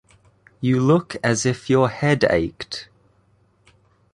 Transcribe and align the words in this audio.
You 0.61 0.79
look 0.79 1.15
as 1.23 1.45
if 1.45 1.69
your 1.69 1.87
head 1.87 2.23
ached. 2.23 2.89